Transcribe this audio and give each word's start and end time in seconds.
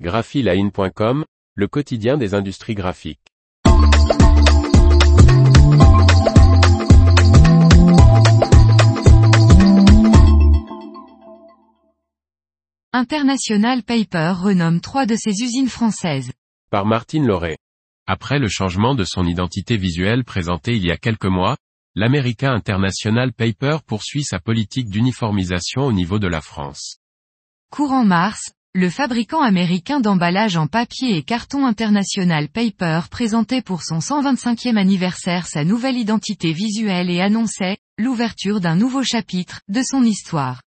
graphiline.com, 0.00 1.24
le 1.54 1.68
quotidien 1.68 2.16
des 2.16 2.34
industries 2.34 2.74
graphiques. 2.74 3.20
International 12.92 13.82
Paper 13.82 14.34
renomme 14.36 14.80
trois 14.80 15.06
de 15.06 15.14
ses 15.14 15.42
usines 15.42 15.68
françaises. 15.68 16.32
Par 16.70 16.86
Martine 16.86 17.26
Lauré. 17.26 17.56
Après 18.06 18.38
le 18.38 18.48
changement 18.48 18.94
de 18.94 19.04
son 19.04 19.24
identité 19.24 19.76
visuelle 19.76 20.24
présentée 20.24 20.76
il 20.76 20.84
y 20.84 20.90
a 20.90 20.96
quelques 20.96 21.24
mois, 21.24 21.56
l'America 21.94 22.50
International 22.50 23.32
Paper 23.32 23.78
poursuit 23.86 24.24
sa 24.24 24.40
politique 24.40 24.90
d'uniformisation 24.90 25.82
au 25.82 25.92
niveau 25.92 26.18
de 26.18 26.26
la 26.26 26.40
France. 26.40 26.98
Courant 27.70 28.04
mars, 28.04 28.52
le 28.76 28.90
fabricant 28.90 29.40
américain 29.40 30.00
d'emballage 30.00 30.56
en 30.56 30.66
papier 30.66 31.16
et 31.16 31.22
carton 31.22 31.64
International 31.64 32.48
Paper 32.48 33.02
présentait 33.08 33.62
pour 33.62 33.84
son 33.84 34.00
125e 34.00 34.76
anniversaire 34.76 35.46
sa 35.46 35.64
nouvelle 35.64 35.96
identité 35.96 36.52
visuelle 36.52 37.08
et 37.08 37.20
annonçait 37.20 37.76
l'ouverture 37.98 38.60
d'un 38.60 38.74
nouveau 38.74 39.04
chapitre 39.04 39.60
de 39.68 39.80
son 39.84 40.02
histoire. 40.02 40.60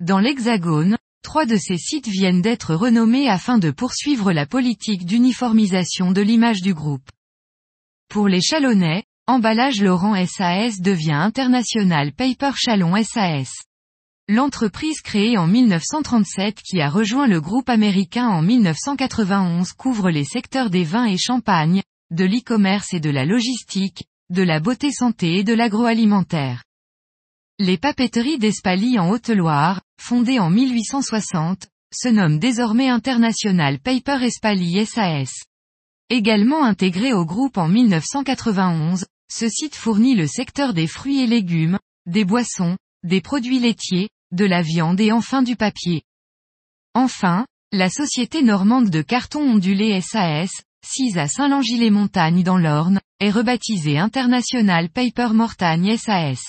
Dans 0.00 0.20
l'Hexagone, 0.20 0.96
trois 1.22 1.44
de 1.44 1.56
ces 1.58 1.76
sites 1.76 2.08
viennent 2.08 2.40
d'être 2.40 2.74
renommés 2.74 3.28
afin 3.28 3.58
de 3.58 3.70
poursuivre 3.70 4.32
la 4.32 4.46
politique 4.46 5.04
d'uniformisation 5.04 6.12
de 6.12 6.22
l'image 6.22 6.62
du 6.62 6.72
groupe. 6.72 7.10
Pour 8.08 8.26
les 8.26 8.40
Chalonnais, 8.40 9.04
Emballage 9.26 9.82
Laurent 9.82 10.16
SAS 10.24 10.80
devient 10.80 11.12
International 11.12 12.12
Paper 12.12 12.52
Chalon 12.56 12.94
SAS. 13.02 13.50
L'entreprise 14.26 15.02
créée 15.02 15.36
en 15.36 15.46
1937 15.46 16.62
qui 16.62 16.80
a 16.80 16.88
rejoint 16.88 17.26
le 17.26 17.42
groupe 17.42 17.68
américain 17.68 18.26
en 18.26 18.40
1991 18.40 19.74
couvre 19.74 20.08
les 20.08 20.24
secteurs 20.24 20.70
des 20.70 20.84
vins 20.84 21.04
et 21.04 21.18
champagnes, 21.18 21.82
de 22.10 22.24
l'e-commerce 22.24 22.94
et 22.94 23.00
de 23.00 23.10
la 23.10 23.26
logistique, 23.26 24.06
de 24.30 24.42
la 24.42 24.60
beauté 24.60 24.92
santé 24.92 25.36
et 25.36 25.44
de 25.44 25.52
l'agroalimentaire. 25.52 26.64
Les 27.58 27.76
papeteries 27.76 28.38
d'Espalie 28.38 28.98
en 28.98 29.10
Haute-Loire, 29.10 29.82
fondées 30.00 30.38
en 30.38 30.48
1860, 30.48 31.68
se 31.92 32.08
nomment 32.08 32.38
désormais 32.38 32.88
International 32.88 33.78
Paper 33.78 34.24
Espalie 34.24 34.86
SAS. 34.86 35.44
Également 36.08 36.64
intégré 36.64 37.12
au 37.12 37.26
groupe 37.26 37.58
en 37.58 37.68
1991, 37.68 39.04
ce 39.30 39.48
site 39.50 39.74
fournit 39.74 40.14
le 40.14 40.26
secteur 40.26 40.72
des 40.72 40.86
fruits 40.86 41.20
et 41.20 41.26
légumes, 41.26 41.78
des 42.06 42.24
boissons, 42.24 42.78
des 43.02 43.20
produits 43.20 43.60
laitiers, 43.60 44.08
de 44.34 44.44
la 44.44 44.62
viande 44.62 45.00
et 45.00 45.12
enfin 45.12 45.42
du 45.42 45.56
papier. 45.56 46.02
Enfin, 46.94 47.46
la 47.72 47.88
société 47.88 48.42
normande 48.42 48.90
de 48.90 49.00
carton 49.00 49.40
ondulé 49.40 50.00
SAS, 50.00 50.50
sise 50.84 51.18
à 51.18 51.28
Saint-Langis-les-Montagnes 51.28 52.42
dans 52.42 52.58
l'Orne, 52.58 53.00
est 53.20 53.30
rebaptisée 53.30 53.98
International 53.98 54.90
Paper 54.90 55.28
Mortagne 55.32 55.96
SAS. 55.96 56.40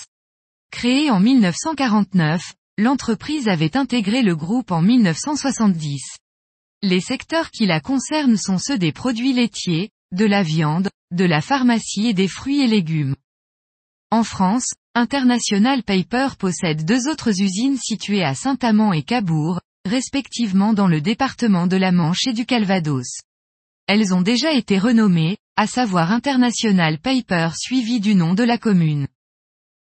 Créée 0.70 1.10
en 1.10 1.20
1949, 1.20 2.54
l'entreprise 2.78 3.48
avait 3.48 3.76
intégré 3.76 4.22
le 4.22 4.36
groupe 4.36 4.72
en 4.72 4.82
1970. 4.82 6.18
Les 6.82 7.00
secteurs 7.00 7.50
qui 7.50 7.66
la 7.66 7.80
concernent 7.80 8.36
sont 8.36 8.58
ceux 8.58 8.78
des 8.78 8.92
produits 8.92 9.32
laitiers, 9.32 9.90
de 10.12 10.24
la 10.24 10.42
viande, 10.42 10.90
de 11.12 11.24
la 11.24 11.40
pharmacie 11.40 12.08
et 12.08 12.14
des 12.14 12.28
fruits 12.28 12.60
et 12.60 12.66
légumes. 12.66 13.16
En 14.12 14.22
France, 14.22 14.72
International 14.94 15.82
Paper 15.82 16.28
possède 16.38 16.84
deux 16.84 17.08
autres 17.08 17.40
usines 17.40 17.76
situées 17.76 18.22
à 18.22 18.36
Saint-Amand 18.36 18.92
et 18.92 19.02
Cabourg, 19.02 19.60
respectivement 19.84 20.72
dans 20.72 20.86
le 20.86 21.00
département 21.00 21.66
de 21.66 21.76
la 21.76 21.90
Manche 21.90 22.28
et 22.28 22.32
du 22.32 22.46
Calvados. 22.46 23.22
Elles 23.88 24.14
ont 24.14 24.22
déjà 24.22 24.52
été 24.52 24.78
renommées, 24.78 25.38
à 25.56 25.66
savoir 25.66 26.12
International 26.12 26.98
Paper 26.98 27.48
suivi 27.56 27.98
du 27.98 28.14
nom 28.14 28.34
de 28.34 28.44
la 28.44 28.58
commune. 28.58 29.08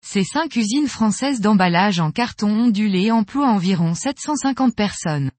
Ces 0.00 0.24
cinq 0.24 0.56
usines 0.56 0.88
françaises 0.88 1.42
d'emballage 1.42 2.00
en 2.00 2.10
carton 2.10 2.48
ondulé 2.48 3.10
emploient 3.10 3.50
environ 3.50 3.92
750 3.92 4.74
personnes. 4.74 5.30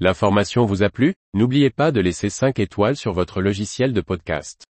L'information 0.00 0.66
vous 0.66 0.82
a 0.82 0.90
plu? 0.90 1.14
N'oubliez 1.32 1.70
pas 1.70 1.92
de 1.92 2.00
laisser 2.00 2.28
5 2.28 2.58
étoiles 2.58 2.96
sur 2.96 3.14
votre 3.14 3.40
logiciel 3.40 3.94
de 3.94 4.02
podcast. 4.02 4.66